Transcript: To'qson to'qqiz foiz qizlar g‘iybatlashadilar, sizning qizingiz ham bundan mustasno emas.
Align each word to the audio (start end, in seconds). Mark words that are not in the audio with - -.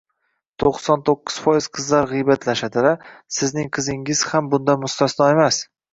To'qson 0.61 1.03
to'qqiz 1.09 1.35
foiz 1.43 1.67
qizlar 1.79 2.09
g‘iybatlashadilar, 2.13 3.05
sizning 3.41 3.69
qizingiz 3.79 4.25
ham 4.31 4.51
bundan 4.55 4.83
mustasno 4.87 5.29
emas. 5.37 5.63